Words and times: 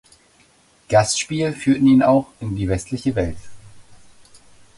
Gastspiel 0.89 1.53
führten 1.53 1.85
ihn 1.85 2.01
auch 2.01 2.25
in 2.39 2.55
die 2.55 2.67
westliche 2.67 3.13
Welt. 3.13 3.37